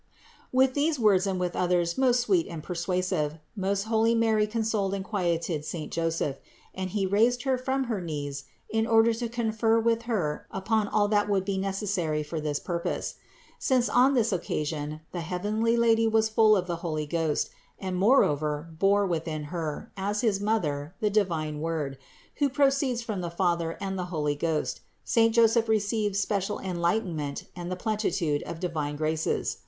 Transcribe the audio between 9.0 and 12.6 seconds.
to confer with Her upon all that would be necessary for this